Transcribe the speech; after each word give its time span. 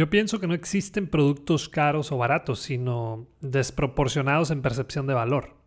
Yo 0.00 0.08
pienso 0.08 0.40
que 0.40 0.46
no 0.46 0.54
existen 0.54 1.08
productos 1.08 1.68
caros 1.68 2.10
o 2.10 2.16
baratos, 2.16 2.60
sino 2.60 3.26
desproporcionados 3.42 4.50
en 4.50 4.62
percepción 4.62 5.06
de 5.06 5.12
valor. 5.12 5.58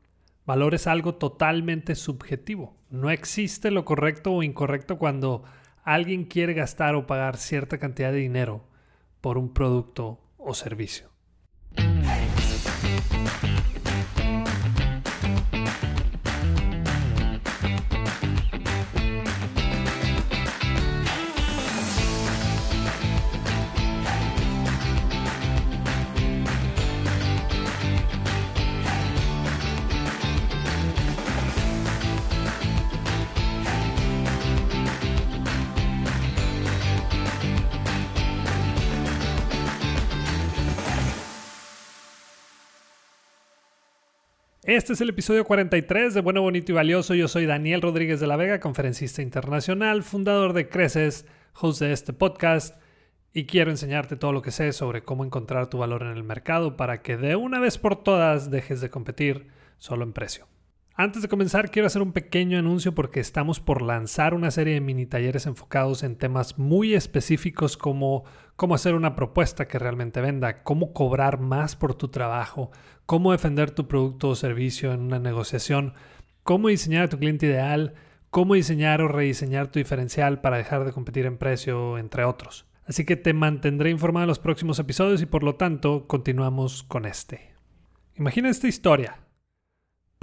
Valor 0.47 0.73
es 0.73 0.87
algo 0.87 1.13
totalmente 1.13 1.93
subjetivo. 1.93 2.75
No 2.89 3.11
existe 3.11 3.69
lo 3.69 3.85
correcto 3.85 4.33
o 4.33 4.41
incorrecto 4.41 4.97
cuando 4.97 5.43
alguien 5.83 6.23
quiere 6.23 6.55
gastar 6.55 6.95
o 6.95 7.05
pagar 7.05 7.37
cierta 7.37 7.77
cantidad 7.77 8.11
de 8.11 8.17
dinero 8.17 8.65
por 9.21 9.37
un 9.37 9.53
producto 9.53 10.19
o 10.39 10.55
servicio. 10.55 11.11
Este 44.65 44.93
es 44.93 45.01
el 45.01 45.09
episodio 45.09 45.43
43 45.43 46.13
de 46.13 46.21
Bueno, 46.21 46.41
Bonito 46.41 46.71
y 46.71 46.75
Valioso. 46.75 47.13
Yo 47.15 47.27
soy 47.27 47.45
Daniel 47.45 47.81
Rodríguez 47.81 48.21
de 48.21 48.27
la 48.27 48.37
Vega, 48.37 48.61
conferencista 48.61 49.21
internacional, 49.21 50.03
fundador 50.03 50.53
de 50.53 50.69
Creces, 50.69 51.25
host 51.53 51.81
de 51.81 51.91
este 51.91 52.13
podcast, 52.13 52.79
y 53.33 53.45
quiero 53.45 53.71
enseñarte 53.71 54.15
todo 54.15 54.31
lo 54.31 54.41
que 54.41 54.51
sé 54.51 54.71
sobre 54.71 55.03
cómo 55.03 55.25
encontrar 55.25 55.69
tu 55.69 55.79
valor 55.79 56.03
en 56.03 56.11
el 56.11 56.23
mercado 56.23 56.77
para 56.77 57.01
que 57.01 57.17
de 57.17 57.35
una 57.35 57.59
vez 57.59 57.77
por 57.77 58.01
todas 58.01 58.51
dejes 58.51 58.79
de 58.79 58.89
competir 58.89 59.47
solo 59.79 60.05
en 60.05 60.13
precio. 60.13 60.47
Antes 60.95 61.23
de 61.23 61.27
comenzar, 61.27 61.71
quiero 61.71 61.87
hacer 61.87 62.03
un 62.03 62.11
pequeño 62.11 62.59
anuncio 62.59 62.93
porque 62.93 63.19
estamos 63.19 63.59
por 63.59 63.81
lanzar 63.81 64.35
una 64.35 64.51
serie 64.51 64.75
de 64.75 64.81
mini 64.81 65.07
talleres 65.07 65.47
enfocados 65.47 66.03
en 66.03 66.17
temas 66.17 66.59
muy 66.59 66.93
específicos 66.93 67.77
como 67.77 68.25
cómo 68.55 68.75
hacer 68.75 68.93
una 68.93 69.15
propuesta 69.15 69.67
que 69.67 69.79
realmente 69.79 70.21
venda, 70.21 70.61
cómo 70.61 70.93
cobrar 70.93 71.39
más 71.39 71.75
por 71.75 71.95
tu 71.95 72.09
trabajo, 72.09 72.69
cómo 73.07 73.31
defender 73.31 73.71
tu 73.71 73.87
producto 73.87 74.29
o 74.29 74.35
servicio 74.35 74.93
en 74.93 75.01
una 75.01 75.17
negociación, 75.17 75.95
cómo 76.43 76.67
diseñar 76.67 77.05
a 77.05 77.09
tu 77.09 77.17
cliente 77.17 77.47
ideal, 77.47 77.95
cómo 78.29 78.53
diseñar 78.53 79.01
o 79.01 79.07
rediseñar 79.07 79.69
tu 79.69 79.79
diferencial 79.79 80.41
para 80.41 80.57
dejar 80.57 80.85
de 80.85 80.91
competir 80.91 81.25
en 81.25 81.39
precio, 81.39 81.97
entre 81.97 82.23
otros. 82.23 82.67
Así 82.85 83.03
que 83.03 83.15
te 83.15 83.33
mantendré 83.33 83.89
informado 83.89 84.25
en 84.25 84.29
los 84.29 84.37
próximos 84.37 84.77
episodios 84.77 85.23
y 85.23 85.25
por 85.25 85.41
lo 85.41 85.55
tanto 85.55 86.05
continuamos 86.05 86.83
con 86.83 87.07
este. 87.07 87.55
Imagina 88.15 88.49
esta 88.49 88.67
historia. 88.67 89.22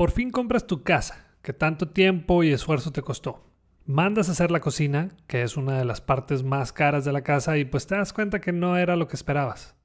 Por 0.00 0.12
fin 0.12 0.30
compras 0.30 0.66
tu 0.66 0.82
casa, 0.82 1.26
que 1.42 1.52
tanto 1.52 1.90
tiempo 1.90 2.42
y 2.42 2.52
esfuerzo 2.52 2.90
te 2.90 3.02
costó. 3.02 3.44
Mandas 3.84 4.30
a 4.30 4.32
hacer 4.32 4.50
la 4.50 4.60
cocina, 4.60 5.10
que 5.26 5.42
es 5.42 5.58
una 5.58 5.76
de 5.76 5.84
las 5.84 6.00
partes 6.00 6.42
más 6.42 6.72
caras 6.72 7.04
de 7.04 7.12
la 7.12 7.20
casa, 7.20 7.58
y 7.58 7.66
pues 7.66 7.86
te 7.86 7.96
das 7.96 8.14
cuenta 8.14 8.40
que 8.40 8.50
no 8.50 8.78
era 8.78 8.96
lo 8.96 9.08
que 9.08 9.16
esperabas. 9.16 9.76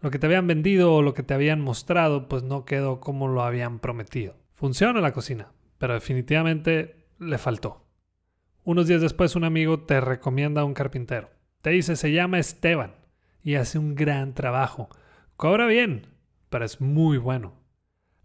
Lo 0.00 0.10
que 0.10 0.18
te 0.18 0.26
habían 0.26 0.48
vendido 0.48 0.92
o 0.92 1.00
lo 1.00 1.14
que 1.14 1.22
te 1.22 1.32
habían 1.32 1.60
mostrado, 1.60 2.26
pues 2.26 2.42
no 2.42 2.64
quedó 2.64 2.98
como 2.98 3.28
lo 3.28 3.44
habían 3.44 3.78
prometido. 3.78 4.34
Funciona 4.50 5.00
la 5.00 5.12
cocina, 5.12 5.52
pero 5.78 5.94
definitivamente 5.94 7.06
le 7.20 7.38
faltó. 7.38 7.86
Unos 8.64 8.88
días 8.88 9.00
después 9.00 9.36
un 9.36 9.44
amigo 9.44 9.78
te 9.78 10.00
recomienda 10.00 10.62
a 10.62 10.64
un 10.64 10.74
carpintero. 10.74 11.30
Te 11.62 11.70
dice, 11.70 11.94
se 11.94 12.10
llama 12.10 12.40
Esteban 12.40 12.96
y 13.44 13.54
hace 13.54 13.78
un 13.78 13.94
gran 13.94 14.34
trabajo. 14.34 14.88
Cobra 15.36 15.68
bien, 15.68 16.08
pero 16.50 16.64
es 16.64 16.80
muy 16.80 17.16
bueno. 17.16 17.64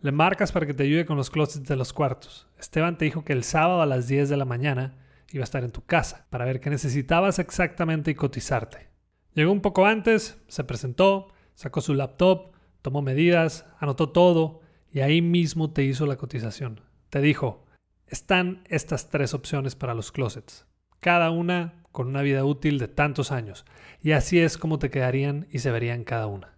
Le 0.02 0.12
marcas 0.12 0.52
para 0.52 0.66
que 0.66 0.74
te 0.74 0.82
ayude 0.82 1.06
con 1.06 1.16
los 1.16 1.30
closets 1.30 1.68
de 1.68 1.76
los 1.76 1.94
cuartos. 1.94 2.48
Esteban 2.58 2.98
te 2.98 3.06
dijo 3.06 3.24
que 3.24 3.34
el 3.34 3.44
sábado 3.44 3.84
a 3.84 3.86
las 3.86 4.08
10 4.08 4.30
de 4.30 4.38
la 4.38 4.46
mañana 4.46 4.98
iba 5.32 5.44
a 5.44 5.46
estar 5.46 5.64
en 5.64 5.72
tu 5.72 5.86
casa 5.86 6.26
para 6.32 6.44
ver 6.44 6.60
qué 6.60 6.72
necesitabas 6.72 7.38
exactamente 7.38 8.10
y 8.10 8.16
cotizarte. 8.16 8.90
Llegó 9.36 9.52
un 9.52 9.62
poco 9.62 9.86
antes, 9.86 10.42
se 10.48 10.64
presentó, 10.64 11.28
sacó 11.54 11.82
su 11.82 11.94
laptop, 11.94 12.52
tomó 12.82 13.04
medidas, 13.04 13.68
anotó 13.80 14.10
todo 14.10 14.62
y 14.92 15.02
ahí 15.02 15.22
mismo 15.22 15.72
te 15.72 15.84
hizo 15.84 16.08
la 16.08 16.18
cotización. 16.18 16.82
Te 17.12 17.22
dijo, 17.22 17.68
están 18.08 18.64
estas 18.70 19.10
tres 19.12 19.36
opciones 19.36 19.76
para 19.76 19.94
los 19.94 20.12
closets, 20.12 20.66
cada 21.00 21.30
una 21.30 21.84
con 21.92 22.08
una 22.08 22.24
vida 22.24 22.44
útil 22.44 22.80
de 22.80 22.88
tantos 22.88 23.32
años, 23.32 23.66
y 24.02 24.14
así 24.14 24.40
es 24.40 24.58
como 24.58 24.80
te 24.80 24.90
quedarían 24.90 25.48
y 25.52 25.60
se 25.60 25.70
verían 25.70 26.04
cada 26.04 26.26
una. 26.26 26.58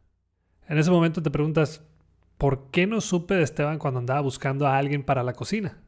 En 0.69 0.77
ese 0.77 0.91
momento 0.91 1.21
te 1.21 1.29
preguntas, 1.29 1.83
¿por 2.43 2.71
qué 2.71 2.87
no 2.87 2.99
supe 2.99 3.35
de 3.35 3.43
Esteban 3.43 3.79
cuando 3.79 4.01
andaba 4.01 4.19
buscando 4.19 4.67
a 4.67 4.77
alguien 4.77 5.01
para 5.01 5.23
la 5.23 5.31
cocina? 5.31 5.81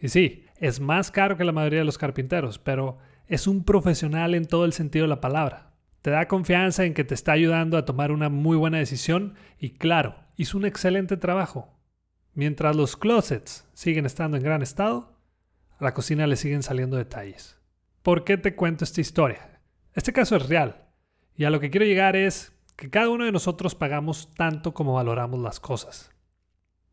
Y 0.00 0.08
sí, 0.08 0.46
es 0.56 0.80
más 0.80 1.12
caro 1.12 1.36
que 1.36 1.44
la 1.44 1.52
mayoría 1.52 1.78
de 1.78 1.84
los 1.84 1.96
carpinteros, 1.96 2.58
pero 2.58 2.98
es 3.28 3.46
un 3.46 3.62
profesional 3.62 4.34
en 4.34 4.46
todo 4.46 4.64
el 4.64 4.72
sentido 4.72 5.04
de 5.04 5.10
la 5.10 5.20
palabra. 5.20 5.70
Te 6.02 6.10
da 6.10 6.26
confianza 6.26 6.84
en 6.84 6.92
que 6.92 7.04
te 7.04 7.14
está 7.14 7.30
ayudando 7.30 7.78
a 7.78 7.84
tomar 7.84 8.10
una 8.10 8.28
muy 8.28 8.56
buena 8.56 8.78
decisión 8.78 9.34
y 9.60 9.74
claro, 9.74 10.16
hizo 10.36 10.58
un 10.58 10.64
excelente 10.64 11.16
trabajo. 11.16 11.78
Mientras 12.34 12.74
los 12.74 12.96
closets 12.96 13.68
siguen 13.72 14.06
estando 14.06 14.36
en 14.36 14.42
gran 14.42 14.62
estado, 14.62 15.20
a 15.78 15.84
la 15.84 15.94
cocina 15.94 16.26
le 16.26 16.34
siguen 16.34 16.64
saliendo 16.64 16.96
detalles. 16.96 17.60
¿Por 18.02 18.24
qué 18.24 18.36
te 18.36 18.56
cuento 18.56 18.82
esta 18.82 19.00
historia? 19.02 19.60
Este 19.94 20.12
caso 20.12 20.34
es 20.34 20.48
real 20.48 20.88
y 21.36 21.44
a 21.44 21.50
lo 21.50 21.60
que 21.60 21.70
quiero 21.70 21.86
llegar 21.86 22.16
es 22.16 22.59
que 22.80 22.88
cada 22.88 23.10
uno 23.10 23.26
de 23.26 23.32
nosotros 23.32 23.74
pagamos 23.74 24.32
tanto 24.32 24.72
como 24.72 24.94
valoramos 24.94 25.38
las 25.38 25.60
cosas. 25.60 26.10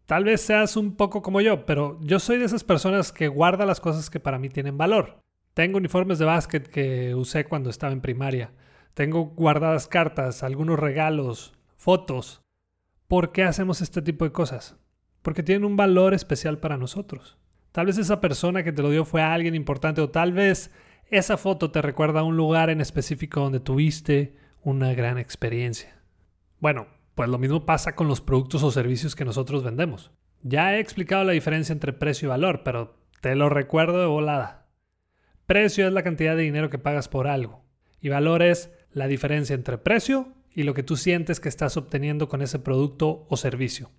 Tal 0.06 0.26
vez 0.26 0.42
seas 0.42 0.76
un 0.76 0.98
poco 0.98 1.22
como 1.22 1.40
yo, 1.40 1.66
pero 1.66 1.98
yo 2.02 2.20
soy 2.20 2.38
de 2.38 2.44
esas 2.44 2.66
personas 2.66 3.14
que 3.14 3.30
guarda 3.30 3.66
las 3.66 3.80
cosas 3.80 4.10
que 4.10 4.20
para 4.20 4.38
mí 4.38 4.50
tienen 4.50 4.78
valor. 4.78 5.22
Tengo 5.54 5.78
uniformes 5.78 6.20
de 6.20 6.26
básquet 6.26 6.68
que 6.68 7.16
usé 7.16 7.46
cuando 7.46 7.70
estaba 7.70 7.94
en 7.94 8.02
primaria. 8.02 8.52
Tengo 8.96 9.28
guardadas 9.28 9.88
cartas, 9.88 10.44
algunos 10.44 10.78
regalos, 10.78 11.54
fotos. 11.78 12.42
¿Por 13.08 13.32
qué 13.32 13.44
hacemos 13.44 13.80
este 13.80 14.02
tipo 14.02 14.26
de 14.26 14.34
cosas? 14.34 14.76
Porque 15.22 15.42
tienen 15.42 15.64
un 15.64 15.78
valor 15.78 16.14
especial 16.14 16.60
para 16.60 16.76
nosotros. 16.76 17.38
Tal 17.72 17.86
vez 17.86 17.98
esa 17.98 18.20
persona 18.20 18.62
que 18.62 18.74
te 18.74 18.82
lo 18.82 18.90
dio 18.90 19.06
fue 19.06 19.22
alguien 19.22 19.56
importante 19.56 20.02
o 20.02 20.10
tal 20.10 20.34
vez 20.34 20.70
esa 21.06 21.38
foto 21.38 21.72
te 21.72 21.82
recuerda 21.82 22.20
a 22.20 22.24
un 22.24 22.36
lugar 22.36 22.70
en 22.70 22.82
específico 22.82 23.40
donde 23.40 23.62
tuviste 23.62 24.36
una 24.68 24.94
gran 24.94 25.18
experiencia. 25.18 25.98
Bueno, 26.60 26.88
pues 27.16 27.30
lo 27.30 27.38
mismo 27.38 27.66
pasa 27.66 27.96
con 27.96 28.10
los 28.10 28.20
productos 28.20 28.64
o 28.64 28.72
servicios 28.72 29.16
que 29.16 29.24
nosotros 29.24 29.64
vendemos. 29.64 30.12
Ya 30.44 30.76
he 30.76 30.82
explicado 30.82 31.24
la 31.24 31.32
diferencia 31.32 31.72
entre 31.72 31.94
precio 31.94 32.26
y 32.26 32.30
valor, 32.32 32.64
pero 32.66 33.00
te 33.22 33.34
lo 33.36 33.48
recuerdo 33.48 34.02
de 34.02 34.08
volada. 34.08 34.68
Precio 35.46 35.88
es 35.88 35.94
la 35.94 36.04
cantidad 36.04 36.36
de 36.36 36.42
dinero 36.42 36.70
que 36.70 36.80
pagas 36.80 37.08
por 37.08 37.30
algo 37.30 37.64
y 38.02 38.10
valor 38.10 38.44
es 38.44 38.70
la 38.92 39.08
diferencia 39.08 39.54
entre 39.54 39.78
precio 39.78 40.34
y 40.54 40.64
lo 40.64 40.74
que 40.74 40.84
tú 40.84 40.98
sientes 40.98 41.40
que 41.40 41.48
estás 41.48 41.78
obteniendo 41.78 42.28
con 42.28 42.42
ese 42.42 42.60
producto 42.60 43.26
o 43.30 43.38
servicio. 43.38 43.90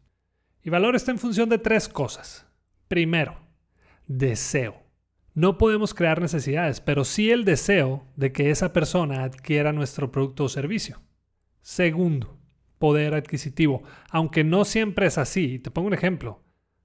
Y 0.63 0.69
valor 0.69 0.97
está 0.97 1.13
en 1.13 1.19
función 1.19 1.49
de 1.49 1.57
tres 1.57 1.89
cosas. 1.89 2.47
Primero, 2.89 3.39
deseo. 4.07 4.83
No 5.39 5.57
podemos 5.57 5.95
crear 5.95 6.21
necesidades, 6.21 6.81
pero 6.81 7.05
sí 7.05 7.31
el 7.31 7.45
deseo 7.45 8.05
de 8.17 8.33
que 8.33 8.51
esa 8.51 8.73
persona 8.73 9.23
adquiera 9.23 9.73
nuestro 9.73 10.11
producto 10.11 10.43
o 10.43 10.49
servicio. 10.49 11.01
Segundo, 11.61 12.41
poder 12.81 13.15
adquisitivo, 13.15 13.85
aunque 14.11 14.43
no 14.43 14.65
siempre 14.65 15.07
es 15.07 15.17
así. 15.17 15.61
Te 15.61 15.71
pongo 15.71 15.87
un 15.87 15.95
ejemplo. 15.95 16.43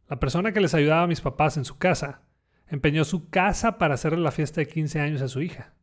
La 0.08 0.20
persona 0.20 0.52
que 0.52 0.62
les 0.62 0.76
ayudaba 0.76 1.02
a 1.02 1.08
mis 1.08 1.20
papás 1.20 1.58
en 1.58 1.66
su 1.66 1.80
casa 1.80 2.22
empeñó 2.68 3.06
su 3.06 3.28
casa 3.32 3.80
para 3.80 3.96
hacerle 3.96 4.20
la 4.20 4.30
fiesta 4.30 4.62
de 4.62 4.68
15 4.68 5.00
años 5.00 5.24
a 5.24 5.30
su 5.30 5.42
hija. 5.42 5.74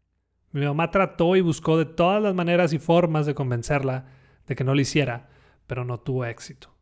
Mi 0.52 0.64
mamá 0.64 0.92
trató 0.92 1.34
y 1.34 1.40
buscó 1.40 1.76
de 1.76 1.86
todas 1.86 2.22
las 2.22 2.36
maneras 2.36 2.72
y 2.72 2.78
formas 2.78 3.26
de 3.26 3.34
convencerla 3.34 4.04
de 4.46 4.54
que 4.54 4.62
no 4.62 4.76
lo 4.76 4.80
hiciera, 4.80 5.28
pero 5.66 5.84
no 5.84 5.98
tuvo 5.98 6.24
éxito. 6.24 6.72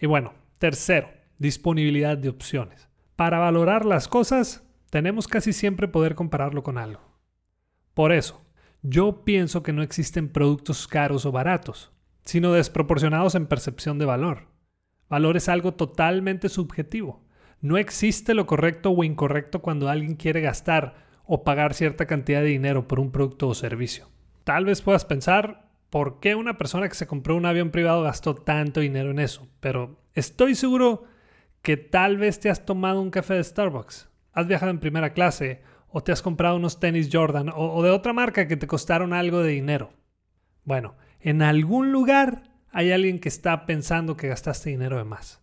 Y 0.00 0.06
bueno, 0.06 0.32
tercero, 0.58 1.10
disponibilidad 1.38 2.16
de 2.16 2.28
opciones. 2.28 2.88
Para 3.16 3.40
valorar 3.40 3.84
las 3.84 4.06
cosas 4.06 4.62
tenemos 4.92 5.26
casi 5.26 5.54
siempre 5.54 5.88
poder 5.88 6.14
compararlo 6.14 6.62
con 6.62 6.76
algo. 6.76 7.00
Por 7.94 8.12
eso, 8.12 8.44
yo 8.82 9.24
pienso 9.24 9.62
que 9.62 9.72
no 9.72 9.82
existen 9.82 10.28
productos 10.28 10.86
caros 10.86 11.24
o 11.24 11.32
baratos, 11.32 11.90
sino 12.26 12.52
desproporcionados 12.52 13.34
en 13.34 13.46
percepción 13.46 13.98
de 13.98 14.04
valor. 14.04 14.48
Valor 15.08 15.38
es 15.38 15.48
algo 15.48 15.72
totalmente 15.72 16.50
subjetivo. 16.50 17.24
No 17.62 17.78
existe 17.78 18.34
lo 18.34 18.44
correcto 18.44 18.90
o 18.90 19.02
incorrecto 19.02 19.62
cuando 19.62 19.88
alguien 19.88 20.14
quiere 20.14 20.42
gastar 20.42 20.94
o 21.24 21.42
pagar 21.42 21.72
cierta 21.72 22.04
cantidad 22.04 22.42
de 22.42 22.48
dinero 22.48 22.86
por 22.86 23.00
un 23.00 23.12
producto 23.12 23.48
o 23.48 23.54
servicio. 23.54 24.10
Tal 24.44 24.66
vez 24.66 24.82
puedas 24.82 25.06
pensar, 25.06 25.70
¿por 25.88 26.20
qué 26.20 26.34
una 26.34 26.58
persona 26.58 26.86
que 26.90 26.96
se 26.96 27.06
compró 27.06 27.34
un 27.34 27.46
avión 27.46 27.70
privado 27.70 28.02
gastó 28.02 28.34
tanto 28.34 28.80
dinero 28.80 29.10
en 29.10 29.20
eso? 29.20 29.48
Pero 29.60 30.02
estoy 30.12 30.54
seguro 30.54 31.04
que 31.62 31.78
tal 31.78 32.18
vez 32.18 32.40
te 32.40 32.50
has 32.50 32.66
tomado 32.66 33.00
un 33.00 33.10
café 33.10 33.32
de 33.32 33.44
Starbucks 33.44 34.11
has 34.32 34.46
viajado 34.46 34.70
en 34.70 34.78
primera 34.78 35.12
clase 35.12 35.62
o 35.88 36.02
te 36.02 36.12
has 36.12 36.22
comprado 36.22 36.56
unos 36.56 36.80
tenis 36.80 37.10
Jordan 37.12 37.50
o, 37.54 37.82
de 37.82 37.90
otra 37.90 38.12
marca 38.12 38.48
que 38.48 38.56
te 38.56 38.66
costaron 38.66 39.12
algo 39.12 39.42
de 39.42 39.50
dinero. 39.52 39.92
Bueno, 40.64 40.96
en 41.20 41.42
algún 41.42 41.92
lugar 41.92 42.44
hay 42.70 42.92
alguien 42.92 43.20
que 43.20 43.28
está 43.28 43.66
pensando 43.66 44.16
que 44.16 44.28
gastaste 44.28 44.70
dinero 44.70 44.96
de 44.96 45.04
más. 45.04 45.42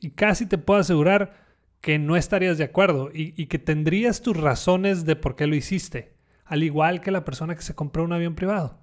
Y 0.00 0.10
casi 0.10 0.46
te 0.46 0.58
puedo 0.58 0.80
asegurar 0.80 1.48
que 1.80 1.98
no 1.98 2.16
estarías 2.16 2.58
de 2.58 2.64
acuerdo 2.64 3.10
y, 3.12 3.46
que 3.46 3.58
tendrías 3.58 4.22
tus 4.22 4.36
razones 4.36 5.04
de 5.04 5.16
por 5.16 5.34
qué 5.34 5.46
lo 5.46 5.56
hiciste, 5.56 6.14
al 6.44 6.62
igual 6.62 7.00
que 7.00 7.10
la 7.10 7.24
persona 7.24 7.56
que 7.56 7.62
se 7.62 7.74
compró 7.74 8.04
un 8.04 8.12
avión 8.12 8.34
privado. 8.34 8.78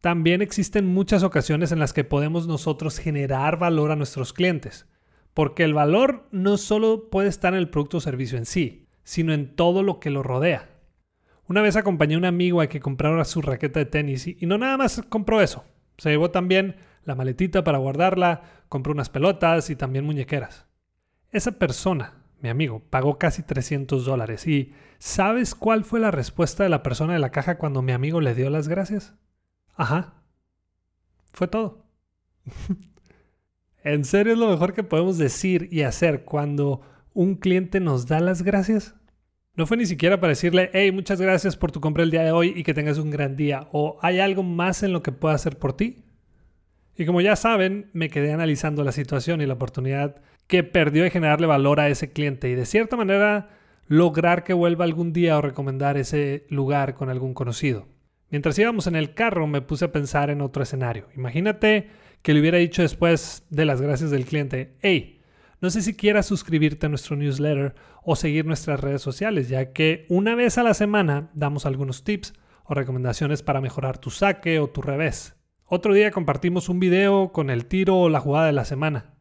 También 0.00 0.42
existen 0.42 0.86
muchas 0.86 1.22
ocasiones 1.22 1.72
en 1.72 1.78
las 1.78 1.92
que 1.92 2.04
podemos 2.04 2.46
nosotros 2.46 2.98
generar 2.98 3.58
valor 3.58 3.90
a 3.90 3.96
nuestros 3.96 4.32
clientes, 4.32 4.86
porque 5.34 5.64
el 5.64 5.74
valor 5.74 6.26
no 6.30 6.56
solo 6.56 7.10
puede 7.10 7.28
estar 7.28 7.52
en 7.52 7.58
el 7.58 7.68
producto 7.68 7.98
o 7.98 8.00
servicio 8.00 8.38
en 8.38 8.46
sí, 8.46 8.86
sino 9.02 9.32
en 9.32 9.54
todo 9.54 9.82
lo 9.82 10.00
que 10.00 10.10
lo 10.10 10.22
rodea. 10.22 10.70
Una 11.46 11.60
vez 11.60 11.76
acompañé 11.76 12.14
a 12.14 12.18
un 12.18 12.24
amigo 12.24 12.60
a 12.60 12.68
que 12.68 12.80
comprara 12.80 13.24
su 13.24 13.42
raqueta 13.42 13.80
de 13.80 13.86
tenis 13.86 14.26
y, 14.26 14.38
y 14.40 14.46
no 14.46 14.56
nada 14.56 14.78
más 14.78 15.02
compró 15.08 15.42
eso, 15.42 15.64
se 15.98 16.10
llevó 16.10 16.30
también 16.30 16.76
la 17.04 17.14
maletita 17.14 17.64
para 17.64 17.78
guardarla, 17.78 18.42
compró 18.68 18.92
unas 18.92 19.10
pelotas 19.10 19.70
y 19.70 19.76
también 19.76 20.06
muñequeras. 20.06 20.66
Esa 21.30 21.52
persona, 21.52 22.14
mi 22.40 22.48
amigo, 22.48 22.82
pagó 22.90 23.18
casi 23.18 23.42
300 23.42 24.04
dólares. 24.04 24.46
¿Y 24.46 24.72
sabes 24.98 25.54
cuál 25.54 25.84
fue 25.84 26.00
la 26.00 26.10
respuesta 26.10 26.62
de 26.62 26.70
la 26.70 26.82
persona 26.82 27.12
de 27.12 27.18
la 27.18 27.30
caja 27.30 27.58
cuando 27.58 27.82
mi 27.82 27.92
amigo 27.92 28.20
le 28.20 28.34
dio 28.34 28.50
las 28.50 28.68
gracias? 28.68 29.14
Ajá. 29.74 30.14
Fue 31.32 31.48
todo. 31.48 31.84
¿En 33.84 34.04
serio 34.04 34.32
es 34.32 34.38
lo 34.38 34.48
mejor 34.48 34.72
que 34.72 34.82
podemos 34.82 35.18
decir 35.18 35.68
y 35.70 35.82
hacer 35.82 36.24
cuando 36.24 36.80
un 37.12 37.34
cliente 37.34 37.80
nos 37.80 38.06
da 38.06 38.18
las 38.18 38.42
gracias? 38.42 38.94
No 39.56 39.66
fue 39.66 39.76
ni 39.76 39.84
siquiera 39.84 40.18
para 40.18 40.30
decirle, 40.30 40.70
hey, 40.72 40.90
muchas 40.90 41.20
gracias 41.20 41.58
por 41.58 41.70
tu 41.70 41.82
compra 41.82 42.02
el 42.02 42.10
día 42.10 42.24
de 42.24 42.32
hoy 42.32 42.54
y 42.56 42.62
que 42.62 42.72
tengas 42.72 42.96
un 42.96 43.10
gran 43.10 43.36
día. 43.36 43.68
¿O 43.72 43.98
hay 44.00 44.20
algo 44.20 44.42
más 44.42 44.82
en 44.82 44.94
lo 44.94 45.02
que 45.02 45.12
pueda 45.12 45.34
hacer 45.34 45.58
por 45.58 45.76
ti? 45.76 46.02
Y 46.96 47.04
como 47.04 47.20
ya 47.20 47.36
saben, 47.36 47.90
me 47.92 48.08
quedé 48.08 48.32
analizando 48.32 48.84
la 48.84 48.92
situación 48.92 49.42
y 49.42 49.46
la 49.46 49.54
oportunidad 49.54 50.16
que 50.46 50.64
perdió 50.64 51.02
de 51.02 51.10
generarle 51.10 51.46
valor 51.46 51.78
a 51.78 51.88
ese 51.90 52.10
cliente 52.10 52.48
y 52.48 52.54
de 52.54 52.64
cierta 52.64 52.96
manera 52.96 53.50
lograr 53.86 54.44
que 54.44 54.54
vuelva 54.54 54.86
algún 54.86 55.12
día 55.12 55.36
o 55.36 55.42
recomendar 55.42 55.98
ese 55.98 56.46
lugar 56.48 56.94
con 56.94 57.10
algún 57.10 57.34
conocido. 57.34 57.86
Mientras 58.30 58.58
íbamos 58.58 58.86
en 58.86 58.96
el 58.96 59.12
carro 59.12 59.46
me 59.46 59.60
puse 59.60 59.84
a 59.84 59.92
pensar 59.92 60.30
en 60.30 60.40
otro 60.40 60.62
escenario. 60.62 61.08
Imagínate 61.14 61.90
que 62.24 62.32
le 62.32 62.40
hubiera 62.40 62.56
dicho 62.56 62.80
después 62.80 63.44
de 63.50 63.66
las 63.66 63.82
gracias 63.82 64.10
del 64.10 64.24
cliente, 64.24 64.78
hey, 64.80 65.20
no 65.60 65.68
sé 65.68 65.82
si 65.82 65.94
quieras 65.94 66.24
suscribirte 66.24 66.86
a 66.86 66.88
nuestro 66.88 67.16
newsletter 67.16 67.74
o 68.02 68.16
seguir 68.16 68.46
nuestras 68.46 68.80
redes 68.80 69.02
sociales, 69.02 69.50
ya 69.50 69.74
que 69.74 70.06
una 70.08 70.34
vez 70.34 70.56
a 70.56 70.62
la 70.62 70.72
semana 70.72 71.30
damos 71.34 71.66
algunos 71.66 72.02
tips 72.02 72.32
o 72.64 72.72
recomendaciones 72.72 73.42
para 73.42 73.60
mejorar 73.60 73.98
tu 73.98 74.08
saque 74.08 74.58
o 74.58 74.70
tu 74.70 74.80
revés. 74.80 75.36
Otro 75.66 75.92
día 75.92 76.12
compartimos 76.12 76.70
un 76.70 76.80
video 76.80 77.30
con 77.30 77.50
el 77.50 77.66
tiro 77.66 77.98
o 77.98 78.08
la 78.08 78.20
jugada 78.20 78.46
de 78.46 78.54
la 78.54 78.64
semana. 78.64 79.16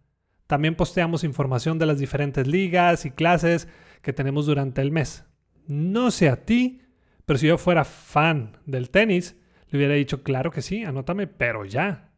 También 0.47 0.75
posteamos 0.75 1.25
información 1.25 1.79
de 1.79 1.87
las 1.87 1.99
diferentes 1.99 2.47
ligas 2.47 3.05
y 3.05 3.11
clases 3.11 3.67
que 4.01 4.13
tenemos 4.13 4.45
durante 4.45 4.81
el 4.81 4.91
mes. 4.91 5.25
No 5.67 6.09
sé 6.09 6.29
a 6.29 6.45
ti, 6.45 6.83
pero 7.25 7.37
si 7.37 7.47
yo 7.47 7.57
fuera 7.57 7.83
fan 7.83 8.59
del 8.65 8.89
tenis, 8.89 9.35
le 9.67 9.77
hubiera 9.77 9.93
dicho, 9.95 10.23
claro 10.23 10.51
que 10.51 10.61
sí, 10.61 10.85
anótame, 10.85 11.27
pero 11.27 11.65
ya. 11.65 12.12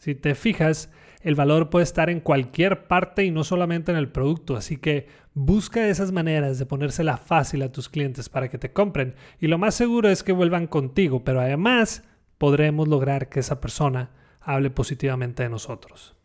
Si 0.00 0.14
te 0.14 0.34
fijas, 0.34 0.90
el 1.20 1.34
valor 1.34 1.68
puede 1.68 1.82
estar 1.82 2.08
en 2.08 2.20
cualquier 2.20 2.84
parte 2.88 3.22
y 3.22 3.30
no 3.30 3.44
solamente 3.44 3.92
en 3.92 3.98
el 3.98 4.08
producto, 4.08 4.56
así 4.56 4.78
que 4.78 5.08
busca 5.34 5.88
esas 5.88 6.10
maneras 6.10 6.58
de 6.58 6.64
ponérsela 6.64 7.18
fácil 7.18 7.62
a 7.62 7.70
tus 7.70 7.90
clientes 7.90 8.30
para 8.30 8.48
que 8.48 8.56
te 8.56 8.72
compren 8.72 9.14
y 9.40 9.48
lo 9.48 9.58
más 9.58 9.74
seguro 9.74 10.08
es 10.08 10.22
que 10.22 10.32
vuelvan 10.32 10.68
contigo, 10.68 11.22
pero 11.22 11.42
además 11.42 12.02
podremos 12.38 12.88
lograr 12.88 13.28
que 13.28 13.40
esa 13.40 13.60
persona 13.60 14.08
hable 14.40 14.70
positivamente 14.70 15.42
de 15.42 15.50
nosotros. 15.50 16.16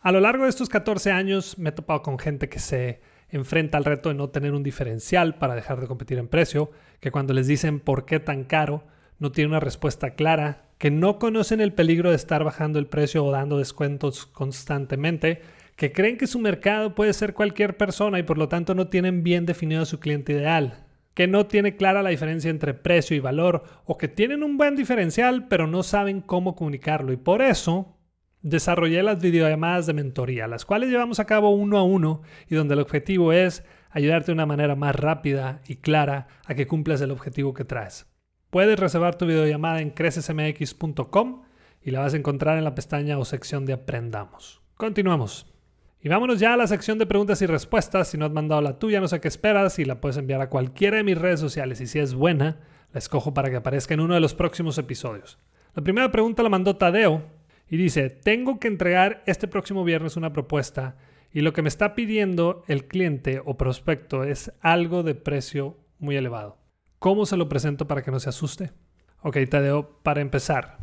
A 0.00 0.10
lo 0.10 0.18
largo 0.18 0.42
de 0.42 0.50
estos 0.50 0.68
14 0.68 1.12
años 1.12 1.56
me 1.56 1.68
he 1.68 1.72
topado 1.72 2.02
con 2.02 2.18
gente 2.18 2.48
que 2.48 2.58
se 2.58 3.00
enfrenta 3.32 3.78
al 3.78 3.84
reto 3.84 4.10
de 4.10 4.14
no 4.14 4.28
tener 4.28 4.52
un 4.52 4.62
diferencial 4.62 5.36
para 5.36 5.54
dejar 5.54 5.80
de 5.80 5.88
competir 5.88 6.18
en 6.18 6.28
precio, 6.28 6.70
que 7.00 7.10
cuando 7.10 7.34
les 7.34 7.46
dicen 7.46 7.80
por 7.80 8.04
qué 8.04 8.20
tan 8.20 8.44
caro, 8.44 8.84
no 9.18 9.32
tiene 9.32 9.48
una 9.48 9.60
respuesta 9.60 10.14
clara, 10.14 10.66
que 10.78 10.90
no 10.90 11.18
conocen 11.18 11.60
el 11.60 11.72
peligro 11.72 12.10
de 12.10 12.16
estar 12.16 12.44
bajando 12.44 12.78
el 12.78 12.86
precio 12.86 13.24
o 13.24 13.30
dando 13.30 13.58
descuentos 13.58 14.26
constantemente, 14.26 15.40
que 15.76 15.92
creen 15.92 16.18
que 16.18 16.26
su 16.26 16.38
mercado 16.38 16.94
puede 16.94 17.12
ser 17.12 17.32
cualquier 17.34 17.76
persona 17.76 18.18
y 18.18 18.22
por 18.22 18.36
lo 18.36 18.48
tanto 18.48 18.74
no 18.74 18.88
tienen 18.88 19.22
bien 19.22 19.46
definido 19.46 19.82
a 19.82 19.86
su 19.86 19.98
cliente 19.98 20.32
ideal, 20.32 20.84
que 21.14 21.26
no 21.26 21.46
tiene 21.46 21.76
clara 21.76 22.02
la 22.02 22.10
diferencia 22.10 22.50
entre 22.50 22.74
precio 22.74 23.16
y 23.16 23.20
valor 23.20 23.64
o 23.86 23.96
que 23.96 24.08
tienen 24.08 24.42
un 24.42 24.56
buen 24.58 24.76
diferencial 24.76 25.48
pero 25.48 25.66
no 25.66 25.82
saben 25.82 26.20
cómo 26.20 26.54
comunicarlo. 26.54 27.12
Y 27.12 27.16
por 27.16 27.42
eso 27.42 27.96
desarrollé 28.42 29.02
las 29.02 29.20
videollamadas 29.20 29.86
de 29.86 29.94
mentoría, 29.94 30.48
las 30.48 30.64
cuales 30.64 30.90
llevamos 30.90 31.20
a 31.20 31.26
cabo 31.26 31.50
uno 31.50 31.78
a 31.78 31.82
uno 31.82 32.22
y 32.48 32.54
donde 32.54 32.74
el 32.74 32.80
objetivo 32.80 33.32
es 33.32 33.64
ayudarte 33.90 34.26
de 34.26 34.32
una 34.32 34.46
manera 34.46 34.74
más 34.74 34.96
rápida 34.96 35.60
y 35.66 35.76
clara 35.76 36.28
a 36.46 36.54
que 36.54 36.66
cumplas 36.66 37.00
el 37.00 37.10
objetivo 37.10 37.54
que 37.54 37.64
traes. 37.64 38.06
Puedes 38.50 38.78
reservar 38.78 39.16
tu 39.16 39.26
videollamada 39.26 39.80
en 39.80 39.90
crecesmx.com 39.90 41.42
y 41.82 41.90
la 41.90 42.00
vas 42.00 42.14
a 42.14 42.16
encontrar 42.16 42.58
en 42.58 42.64
la 42.64 42.74
pestaña 42.74 43.18
o 43.18 43.24
sección 43.24 43.64
de 43.64 43.72
Aprendamos. 43.72 44.60
Continuamos. 44.76 45.46
Y 46.04 46.08
vámonos 46.08 46.40
ya 46.40 46.54
a 46.54 46.56
la 46.56 46.66
sección 46.66 46.98
de 46.98 47.06
preguntas 47.06 47.40
y 47.42 47.46
respuestas. 47.46 48.08
Si 48.08 48.18
no 48.18 48.26
has 48.26 48.32
mandado 48.32 48.60
la 48.60 48.78
tuya, 48.78 49.00
no 49.00 49.06
sé 49.06 49.20
qué 49.20 49.28
esperas 49.28 49.78
y 49.78 49.84
la 49.84 50.00
puedes 50.00 50.16
enviar 50.16 50.40
a 50.40 50.50
cualquiera 50.50 50.96
de 50.96 51.04
mis 51.04 51.16
redes 51.16 51.38
sociales. 51.38 51.80
Y 51.80 51.86
si 51.86 52.00
es 52.00 52.14
buena, 52.14 52.58
la 52.92 52.98
escojo 52.98 53.34
para 53.34 53.50
que 53.50 53.56
aparezca 53.56 53.94
en 53.94 54.00
uno 54.00 54.14
de 54.14 54.20
los 54.20 54.34
próximos 54.34 54.78
episodios. 54.78 55.38
La 55.74 55.82
primera 55.82 56.10
pregunta 56.10 56.42
la 56.42 56.48
mandó 56.48 56.76
Tadeo 56.76 57.22
y 57.72 57.78
dice, 57.78 58.10
tengo 58.10 58.60
que 58.60 58.68
entregar 58.68 59.22
este 59.24 59.48
próximo 59.48 59.82
viernes 59.82 60.18
una 60.18 60.34
propuesta 60.34 60.98
y 61.32 61.40
lo 61.40 61.54
que 61.54 61.62
me 61.62 61.70
está 61.70 61.94
pidiendo 61.94 62.64
el 62.68 62.86
cliente 62.86 63.40
o 63.42 63.56
prospecto 63.56 64.24
es 64.24 64.52
algo 64.60 65.02
de 65.02 65.14
precio 65.14 65.78
muy 65.98 66.14
elevado. 66.16 66.58
¿Cómo 66.98 67.24
se 67.24 67.38
lo 67.38 67.48
presento 67.48 67.88
para 67.88 68.02
que 68.02 68.10
no 68.10 68.20
se 68.20 68.28
asuste? 68.28 68.72
Ok, 69.22 69.38
Tadeo, 69.48 70.02
para 70.02 70.20
empezar, 70.20 70.80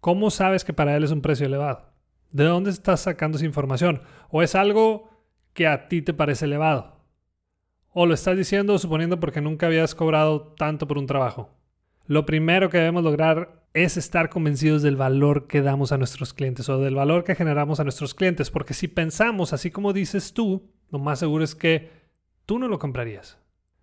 ¿cómo 0.00 0.30
sabes 0.30 0.64
que 0.64 0.72
para 0.72 0.96
él 0.96 1.04
es 1.04 1.10
un 1.10 1.20
precio 1.20 1.44
elevado? 1.44 1.92
¿De 2.32 2.44
dónde 2.44 2.70
estás 2.70 3.00
sacando 3.00 3.36
esa 3.36 3.44
información? 3.44 4.00
¿O 4.30 4.40
es 4.40 4.54
algo 4.54 5.10
que 5.52 5.66
a 5.66 5.86
ti 5.88 6.00
te 6.00 6.14
parece 6.14 6.46
elevado? 6.46 6.96
¿O 7.90 8.06
lo 8.06 8.14
estás 8.14 8.38
diciendo 8.38 8.78
suponiendo 8.78 9.20
porque 9.20 9.42
nunca 9.42 9.66
habías 9.66 9.94
cobrado 9.94 10.54
tanto 10.56 10.88
por 10.88 10.96
un 10.96 11.06
trabajo? 11.06 11.50
Lo 12.06 12.24
primero 12.24 12.70
que 12.70 12.78
debemos 12.78 13.04
lograr 13.04 13.59
es 13.72 13.96
estar 13.96 14.30
convencidos 14.30 14.82
del 14.82 14.96
valor 14.96 15.46
que 15.46 15.62
damos 15.62 15.92
a 15.92 15.98
nuestros 15.98 16.34
clientes 16.34 16.68
o 16.68 16.80
del 16.80 16.94
valor 16.94 17.24
que 17.24 17.34
generamos 17.34 17.78
a 17.78 17.84
nuestros 17.84 18.14
clientes, 18.14 18.50
porque 18.50 18.74
si 18.74 18.88
pensamos 18.88 19.52
así 19.52 19.70
como 19.70 19.92
dices 19.92 20.32
tú, 20.32 20.70
lo 20.90 20.98
más 20.98 21.20
seguro 21.20 21.44
es 21.44 21.54
que 21.54 21.90
tú 22.46 22.58
no 22.58 22.66
lo 22.66 22.78
comprarías. 22.78 23.38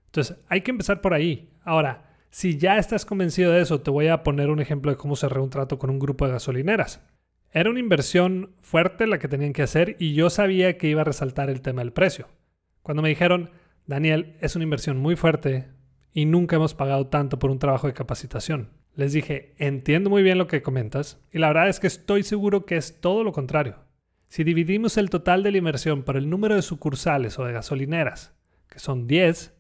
Entonces, 0.07 0.37
hay 0.49 0.61
que 0.61 0.71
empezar 0.71 0.99
por 0.99 1.13
ahí. 1.13 1.53
Ahora, 1.63 2.15
si 2.29 2.57
ya 2.57 2.77
estás 2.77 3.05
convencido 3.05 3.51
de 3.51 3.61
eso, 3.61 3.81
te 3.81 3.91
voy 3.91 4.07
a 4.07 4.23
poner 4.23 4.49
un 4.49 4.59
ejemplo 4.59 4.91
de 4.91 4.97
cómo 4.97 5.15
cerré 5.15 5.39
un 5.39 5.49
trato 5.49 5.79
con 5.79 5.89
un 5.89 5.99
grupo 5.99 6.25
de 6.25 6.33
gasolineras. 6.33 7.01
Era 7.51 7.69
una 7.69 7.79
inversión 7.79 8.51
fuerte 8.59 9.07
la 9.07 9.19
que 9.19 9.29
tenían 9.29 9.53
que 9.53 9.63
hacer 9.63 9.95
y 9.99 10.13
yo 10.13 10.29
sabía 10.29 10.77
que 10.77 10.89
iba 10.89 11.01
a 11.01 11.05
resaltar 11.05 11.49
el 11.49 11.61
tema 11.61 11.81
del 11.81 11.93
precio. 11.93 12.27
Cuando 12.81 13.01
me 13.01 13.09
dijeron, 13.09 13.51
Daniel, 13.85 14.35
es 14.41 14.55
una 14.55 14.63
inversión 14.63 14.97
muy 14.97 15.15
fuerte 15.15 15.69
y 16.13 16.25
nunca 16.25 16.57
hemos 16.57 16.73
pagado 16.73 17.07
tanto 17.07 17.39
por 17.39 17.51
un 17.51 17.59
trabajo 17.59 17.87
de 17.87 17.93
capacitación. 17.93 18.69
Les 18.97 19.13
dije, 19.13 19.53
entiendo 19.59 20.09
muy 20.09 20.23
bien 20.23 20.39
lo 20.39 20.47
que 20.47 20.63
comentas 20.63 21.19
y 21.31 21.37
la 21.37 21.49
verdad 21.49 21.69
es 21.69 21.79
que 21.79 21.85
estoy 21.85 22.23
seguro 22.23 22.65
que 22.65 22.77
es 22.77 22.99
todo 22.99 23.23
lo 23.23 23.31
contrario. 23.31 23.75
Si 24.27 24.43
dividimos 24.43 24.97
el 24.97 25.11
total 25.11 25.43
de 25.43 25.51
la 25.51 25.59
inversión 25.59 26.01
por 26.01 26.17
el 26.17 26.31
número 26.31 26.55
de 26.55 26.63
sucursales 26.63 27.37
o 27.37 27.45
de 27.45 27.53
gasolineras, 27.53 28.33
que 28.67 28.79
son 28.79 29.05
10, 29.05 29.53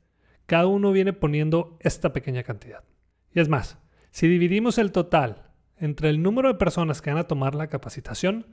cada 0.47 0.65
uno 0.65 0.91
viene 0.91 1.13
poniendo 1.13 1.77
esta 1.81 2.13
pequeña 2.13 2.41
cantidad. 2.41 2.83
Y 3.31 3.39
es 3.39 3.47
más, 3.47 3.77
si 4.09 4.27
dividimos 4.27 4.79
el 4.79 4.91
total 4.91 5.51
entre 5.77 6.09
el 6.09 6.23
número 6.23 6.47
de 6.47 6.55
personas 6.55 6.99
que 6.99 7.11
van 7.11 7.19
a 7.19 7.27
tomar 7.27 7.53
la 7.53 7.67
capacitación, 7.67 8.47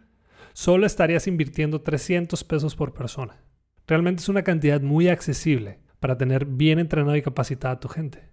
solo 0.53 0.85
estarías 0.85 1.27
invirtiendo 1.27 1.81
300 1.81 2.45
pesos 2.45 2.77
por 2.77 2.93
persona. 2.93 3.43
Realmente 3.87 4.21
es 4.21 4.29
una 4.29 4.43
cantidad 4.43 4.83
muy 4.83 5.09
accesible 5.09 5.79
para 5.99 6.19
tener 6.19 6.45
bien 6.45 6.79
entrenado 6.79 7.17
y 7.17 7.23
capacitada 7.23 7.73
a 7.73 7.81
tu 7.81 7.89
gente. 7.89 8.29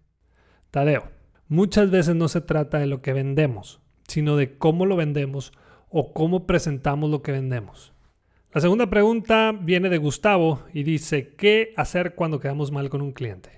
Tadeo, 0.69 1.20
muchas 1.51 1.91
veces 1.91 2.15
no 2.15 2.29
se 2.29 2.39
trata 2.39 2.79
de 2.79 2.87
lo 2.87 3.01
que 3.01 3.11
vendemos, 3.11 3.81
sino 4.07 4.37
de 4.37 4.57
cómo 4.57 4.85
lo 4.85 4.95
vendemos 4.95 5.51
o 5.89 6.13
cómo 6.13 6.47
presentamos 6.47 7.09
lo 7.09 7.21
que 7.21 7.33
vendemos. 7.33 7.93
La 8.53 8.61
segunda 8.61 8.89
pregunta 8.89 9.51
viene 9.51 9.89
de 9.89 9.97
Gustavo 9.97 10.63
y 10.73 10.83
dice, 10.83 11.35
¿qué 11.35 11.73
hacer 11.75 12.15
cuando 12.15 12.39
quedamos 12.39 12.71
mal 12.71 12.89
con 12.89 13.01
un 13.01 13.11
cliente? 13.11 13.49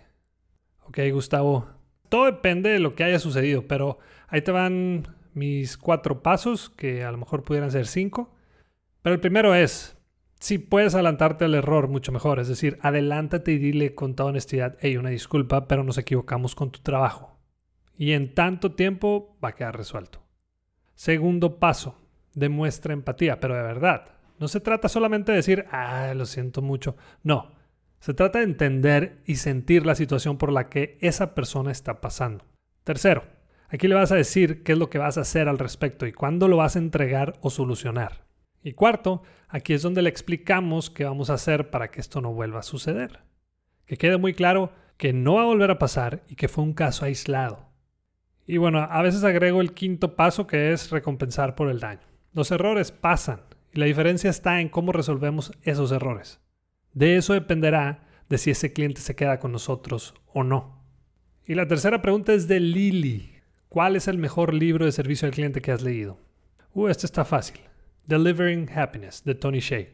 Ok, 0.87 0.99
Gustavo, 1.11 1.67
todo 2.09 2.25
depende 2.25 2.71
de 2.71 2.79
lo 2.79 2.95
que 2.95 3.03
haya 3.03 3.19
sucedido, 3.19 3.67
pero 3.67 3.99
ahí 4.27 4.41
te 4.41 4.51
van 4.51 5.07
mis 5.35 5.77
cuatro 5.77 6.23
pasos, 6.23 6.71
que 6.71 7.03
a 7.03 7.11
lo 7.11 7.19
mejor 7.19 7.43
pudieran 7.43 7.69
ser 7.69 7.85
cinco. 7.85 8.33
Pero 9.03 9.13
el 9.13 9.21
primero 9.21 9.53
es, 9.53 9.95
Si 10.39 10.57
puedes 10.57 10.95
adelantarte 10.95 11.45
al 11.45 11.53
error, 11.53 11.87
mucho 11.87 12.11
mejor. 12.11 12.39
Es 12.39 12.47
decir, 12.47 12.77
adelántate 12.81 13.51
y 13.53 13.59
dile 13.59 13.95
con 13.95 14.15
toda 14.15 14.29
honestidad, 14.29 14.77
hey, 14.81 14.97
una 14.97 15.09
disculpa, 15.09 15.67
pero 15.67 15.83
nos 15.83 15.97
equivocamos 15.97 16.53
con 16.53 16.71
tu 16.71 16.79
trabajo. 16.81 17.32
Y 17.97 18.13
en 18.13 18.33
tanto 18.33 18.73
tiempo 18.73 19.37
va 19.43 19.49
a 19.49 19.55
quedar 19.55 19.77
resuelto. 19.77 20.23
Segundo 20.95 21.59
paso, 21.59 21.97
demuestra 22.33 22.93
empatía, 22.93 23.39
pero 23.39 23.55
de 23.55 23.63
verdad. 23.63 24.09
No 24.39 24.47
se 24.47 24.59
trata 24.59 24.89
solamente 24.89 25.31
de 25.31 25.37
decir, 25.37 25.65
ah, 25.71 26.13
lo 26.15 26.25
siento 26.25 26.61
mucho. 26.61 26.95
No, 27.23 27.53
se 27.99 28.13
trata 28.13 28.39
de 28.39 28.45
entender 28.45 29.21
y 29.25 29.37
sentir 29.37 29.85
la 29.85 29.95
situación 29.95 30.37
por 30.37 30.51
la 30.51 30.69
que 30.69 30.97
esa 31.01 31.33
persona 31.35 31.71
está 31.71 32.01
pasando. 32.01 32.45
Tercero, 32.83 33.23
aquí 33.69 33.87
le 33.87 33.95
vas 33.95 34.11
a 34.11 34.15
decir 34.15 34.63
qué 34.63 34.73
es 34.73 34.77
lo 34.77 34.89
que 34.89 34.97
vas 34.97 35.17
a 35.17 35.21
hacer 35.21 35.47
al 35.47 35.59
respecto 35.59 36.05
y 36.05 36.11
cuándo 36.11 36.47
lo 36.47 36.57
vas 36.57 36.75
a 36.75 36.79
entregar 36.79 37.39
o 37.41 37.49
solucionar. 37.49 38.25
Y 38.61 38.73
cuarto, 38.73 39.23
aquí 39.47 39.73
es 39.73 39.81
donde 39.81 40.01
le 40.01 40.09
explicamos 40.09 40.89
qué 40.89 41.05
vamos 41.05 41.29
a 41.29 41.35
hacer 41.35 41.69
para 41.69 41.91
que 41.91 42.01
esto 42.01 42.21
no 42.21 42.33
vuelva 42.33 42.59
a 42.59 42.63
suceder. 42.63 43.21
Que 43.85 43.97
quede 43.97 44.17
muy 44.17 44.33
claro 44.33 44.71
que 44.97 45.13
no 45.13 45.35
va 45.35 45.43
a 45.43 45.45
volver 45.45 45.71
a 45.71 45.79
pasar 45.79 46.23
y 46.27 46.35
que 46.35 46.47
fue 46.47 46.63
un 46.63 46.73
caso 46.73 47.05
aislado. 47.05 47.72
Y 48.45 48.57
bueno, 48.57 48.79
a 48.79 49.01
veces 49.01 49.23
agrego 49.23 49.61
el 49.61 49.73
quinto 49.73 50.15
paso 50.15 50.47
que 50.47 50.73
es 50.73 50.89
recompensar 50.89 51.55
por 51.55 51.69
el 51.69 51.79
daño. 51.79 52.01
Los 52.33 52.51
errores 52.51 52.91
pasan 52.91 53.41
y 53.73 53.79
la 53.79 53.85
diferencia 53.85 54.29
está 54.29 54.59
en 54.59 54.69
cómo 54.69 54.91
resolvemos 54.91 55.53
esos 55.63 55.91
errores. 55.91 56.41
De 56.93 57.17
eso 57.17 57.33
dependerá 57.33 58.07
de 58.29 58.37
si 58.37 58.51
ese 58.51 58.73
cliente 58.73 59.01
se 59.01 59.15
queda 59.15 59.39
con 59.39 59.51
nosotros 59.51 60.13
o 60.33 60.43
no. 60.43 60.83
Y 61.45 61.55
la 61.55 61.67
tercera 61.67 62.01
pregunta 62.01 62.33
es 62.33 62.47
de 62.47 62.59
Lily. 62.59 63.33
¿Cuál 63.69 63.95
es 63.95 64.07
el 64.07 64.17
mejor 64.17 64.53
libro 64.53 64.85
de 64.85 64.91
servicio 64.91 65.25
al 65.25 65.33
cliente 65.33 65.61
que 65.61 65.71
has 65.71 65.81
leído? 65.81 66.19
Uh, 66.73 66.87
este 66.87 67.05
está 67.05 67.25
fácil. 67.25 67.59
Delivering 68.05 68.69
Happiness, 68.75 69.23
de 69.23 69.35
Tony 69.35 69.59
Shea. 69.59 69.87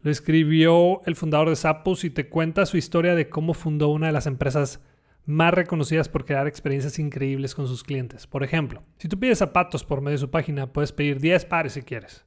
Lo 0.00 0.10
escribió 0.10 1.00
el 1.06 1.14
fundador 1.14 1.48
de 1.48 1.56
Zappos 1.56 2.04
y 2.04 2.10
te 2.10 2.28
cuenta 2.28 2.66
su 2.66 2.76
historia 2.76 3.14
de 3.14 3.28
cómo 3.28 3.54
fundó 3.54 3.88
una 3.88 4.08
de 4.08 4.12
las 4.12 4.26
empresas 4.26 4.80
más 5.24 5.54
reconocidas 5.54 6.08
por 6.08 6.24
crear 6.24 6.46
experiencias 6.46 6.98
increíbles 6.98 7.54
con 7.54 7.66
sus 7.66 7.82
clientes. 7.84 8.26
Por 8.26 8.42
ejemplo, 8.42 8.82
si 8.98 9.08
tú 9.08 9.18
pides 9.18 9.38
zapatos 9.38 9.84
por 9.84 10.00
medio 10.00 10.16
de 10.16 10.20
su 10.22 10.30
página, 10.30 10.72
puedes 10.72 10.92
pedir 10.92 11.20
10 11.20 11.44
pares 11.46 11.74
si 11.74 11.82
quieres. 11.82 12.26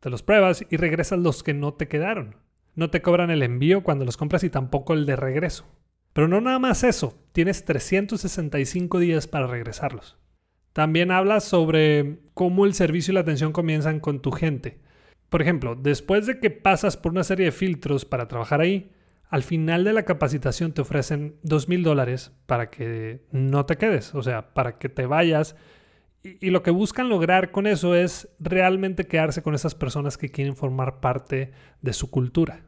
Te 0.00 0.10
los 0.10 0.22
pruebas 0.22 0.64
y 0.70 0.76
regresas 0.76 1.18
los 1.18 1.42
que 1.42 1.54
no 1.54 1.74
te 1.74 1.88
quedaron. 1.88 2.36
No 2.74 2.90
te 2.90 3.02
cobran 3.02 3.30
el 3.30 3.42
envío 3.42 3.82
cuando 3.82 4.04
los 4.04 4.16
compras 4.16 4.44
y 4.44 4.50
tampoco 4.50 4.92
el 4.92 5.06
de 5.06 5.16
regreso. 5.16 5.66
Pero 6.12 6.28
no 6.28 6.40
nada 6.40 6.58
más 6.58 6.84
eso, 6.84 7.18
tienes 7.32 7.64
365 7.64 8.98
días 8.98 9.26
para 9.26 9.46
regresarlos. 9.46 10.16
También 10.72 11.10
habla 11.10 11.40
sobre 11.40 12.20
cómo 12.34 12.66
el 12.66 12.74
servicio 12.74 13.12
y 13.12 13.14
la 13.14 13.20
atención 13.20 13.52
comienzan 13.52 13.98
con 13.98 14.20
tu 14.20 14.30
gente. 14.30 14.78
Por 15.28 15.42
ejemplo, 15.42 15.74
después 15.74 16.26
de 16.26 16.38
que 16.38 16.50
pasas 16.50 16.96
por 16.96 17.12
una 17.12 17.24
serie 17.24 17.46
de 17.46 17.52
filtros 17.52 18.04
para 18.04 18.28
trabajar 18.28 18.60
ahí, 18.60 18.92
al 19.28 19.42
final 19.42 19.84
de 19.84 19.92
la 19.92 20.04
capacitación 20.04 20.72
te 20.72 20.82
ofrecen 20.82 21.36
dos 21.42 21.68
mil 21.68 21.82
dólares 21.82 22.32
para 22.46 22.70
que 22.70 23.24
no 23.32 23.66
te 23.66 23.76
quedes, 23.76 24.14
o 24.14 24.22
sea, 24.22 24.54
para 24.54 24.78
que 24.78 24.88
te 24.88 25.06
vayas. 25.06 25.56
Y, 26.22 26.50
lo 26.50 26.62
que 26.62 26.70
buscan 26.70 27.08
lograr 27.08 27.52
con 27.52 27.66
eso 27.66 27.94
es 27.94 28.28
realmente 28.40 29.06
quedarse 29.06 29.42
con 29.42 29.54
esas 29.54 29.74
personas 29.74 30.18
que 30.18 30.28
quieren 30.28 30.56
formar 30.56 31.00
parte 31.00 31.52
de 31.82 31.92
su 31.92 32.10
cultura. 32.10 32.62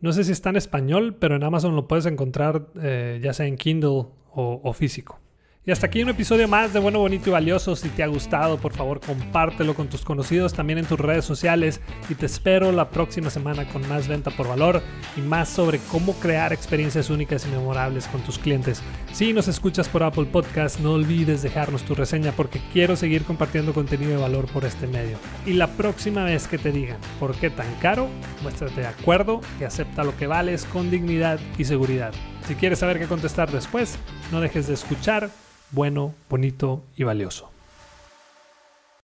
No 0.00 0.12
sé 0.12 0.24
si 0.24 0.32
está 0.32 0.50
en 0.50 0.56
español, 0.56 1.16
pero 1.18 1.36
en 1.36 1.44
Amazon 1.44 1.76
lo 1.76 1.88
puedes 1.88 2.06
encontrar 2.06 2.68
eh, 2.80 3.20
ya 3.22 3.32
sea 3.32 3.46
en 3.46 3.56
Kindle 3.56 4.06
o 4.32 4.72
físico. 4.72 5.19
Y 5.66 5.72
hasta 5.72 5.88
aquí 5.88 6.02
un 6.02 6.08
episodio 6.08 6.48
más 6.48 6.72
de 6.72 6.80
Bueno, 6.80 7.00
Bonito 7.00 7.28
y 7.28 7.32
Valioso. 7.32 7.76
Si 7.76 7.90
te 7.90 8.02
ha 8.02 8.06
gustado, 8.06 8.56
por 8.56 8.72
favor, 8.72 8.98
compártelo 8.98 9.74
con 9.74 9.88
tus 9.88 10.00
conocidos 10.00 10.54
también 10.54 10.78
en 10.78 10.86
tus 10.86 10.98
redes 10.98 11.26
sociales. 11.26 11.82
Y 12.08 12.14
te 12.14 12.24
espero 12.24 12.72
la 12.72 12.88
próxima 12.88 13.28
semana 13.28 13.68
con 13.68 13.86
más 13.86 14.08
venta 14.08 14.30
por 14.30 14.48
valor 14.48 14.82
y 15.18 15.20
más 15.20 15.50
sobre 15.50 15.78
cómo 15.90 16.14
crear 16.14 16.54
experiencias 16.54 17.10
únicas 17.10 17.44
y 17.44 17.50
memorables 17.50 18.06
con 18.06 18.22
tus 18.22 18.38
clientes. 18.38 18.82
Si 19.12 19.34
nos 19.34 19.48
escuchas 19.48 19.86
por 19.86 20.02
Apple 20.02 20.24
Podcast, 20.24 20.80
no 20.80 20.92
olvides 20.92 21.42
dejarnos 21.42 21.82
tu 21.82 21.94
reseña 21.94 22.32
porque 22.32 22.62
quiero 22.72 22.96
seguir 22.96 23.24
compartiendo 23.24 23.74
contenido 23.74 24.12
de 24.12 24.16
valor 24.16 24.46
por 24.46 24.64
este 24.64 24.86
medio. 24.86 25.18
Y 25.44 25.52
la 25.52 25.66
próxima 25.66 26.24
vez 26.24 26.48
que 26.48 26.56
te 26.56 26.72
digan 26.72 26.98
por 27.18 27.34
qué 27.34 27.50
tan 27.50 27.72
caro, 27.82 28.08
muéstrate 28.42 28.80
de 28.80 28.86
acuerdo 28.86 29.42
y 29.60 29.64
acepta 29.64 30.04
lo 30.04 30.16
que 30.16 30.26
vales 30.26 30.64
con 30.64 30.90
dignidad 30.90 31.38
y 31.58 31.66
seguridad. 31.66 32.14
Si 32.46 32.54
quieres 32.54 32.80
saber 32.80 32.98
qué 32.98 33.06
contestar 33.06 33.50
después, 33.50 33.98
no 34.32 34.40
dejes 34.40 34.66
de 34.66 34.74
escuchar 34.74 35.30
bueno, 35.70 36.14
bonito 36.28 36.82
y 36.96 37.04
valioso. 37.04 37.50